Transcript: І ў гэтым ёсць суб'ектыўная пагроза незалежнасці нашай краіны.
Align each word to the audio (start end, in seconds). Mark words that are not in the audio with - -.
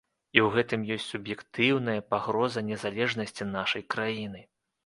І 0.35 0.39
ў 0.45 0.53
гэтым 0.53 0.85
ёсць 0.95 1.09
суб'ектыўная 1.11 1.95
пагроза 2.13 2.65
незалежнасці 2.71 3.51
нашай 3.55 3.89
краіны. 3.97 4.47